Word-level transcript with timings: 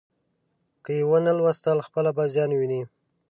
که 0.83 0.91
یې 0.97 1.03
ونه 1.09 1.31
ولوستل، 1.33 1.77
خپله 1.87 2.09
به 2.17 2.23
زیان 2.33 2.49
وویني. 2.51 2.81